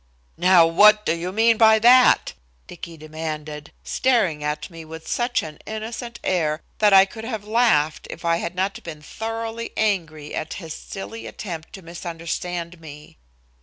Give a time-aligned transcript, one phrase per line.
[0.39, 2.33] "Now what do you mean by that?"
[2.65, 8.07] Dicky demanded, staring at me with such an innocent air that I could have laughed
[8.09, 13.17] if I had not been thoroughly angry at his silly attempt to misunderstand me.